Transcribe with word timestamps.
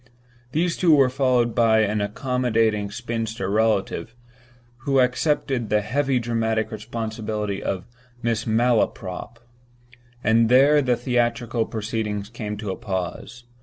These 0.51 0.77
two 0.77 0.95
were 0.95 1.11
followed 1.11 1.53
by 1.53 1.81
an 1.81 2.01
accommodating 2.01 2.89
spinster 2.89 3.51
relative, 3.51 4.15
who 4.77 4.99
accepted 4.99 5.69
the 5.69 5.81
heavy 5.81 6.17
dramatic 6.17 6.71
responsibility 6.71 7.61
of 7.61 7.85
"Mrs. 8.23 8.47
Malaprop"—and 8.47 10.49
there 10.49 10.81
the 10.81 10.95
theatrical 10.97 11.67
proceedings 11.67 12.29
came 12.29 12.57
to 12.57 12.71
a 12.71 12.75
pause. 12.75 13.43